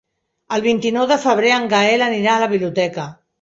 [0.55, 3.07] El vint-i-nou de febrer en Gaël anirà a la biblioteca.